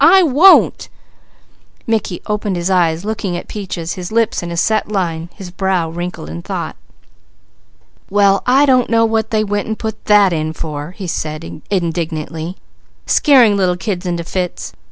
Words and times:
I 0.03 0.23
won't!" 0.23 0.89
Mickey 1.85 2.23
opened 2.25 2.55
his 2.55 2.71
eyes, 2.71 3.05
looking 3.05 3.37
at 3.37 3.47
Peaches, 3.47 3.93
his 3.93 4.11
lips 4.11 4.41
in 4.41 4.49
a 4.49 4.57
set 4.57 4.89
line, 4.91 5.29
his 5.35 5.51
brow 5.51 5.91
wrinkled 5.91 6.27
in 6.27 6.41
thought. 6.41 6.75
"Well 8.09 8.41
I 8.47 8.65
don't 8.65 8.89
know 8.89 9.05
what 9.05 9.29
they 9.29 9.43
went 9.43 9.67
and 9.67 9.77
put 9.77 10.05
that 10.05 10.33
in 10.33 10.53
for," 10.53 10.93
he 10.93 11.05
said 11.05 11.43
indignantly. 11.69 12.55
"Scaring 13.05 13.55
little 13.55 13.77
kids 13.77 14.07
into 14.07 14.23
fits! 14.23 14.73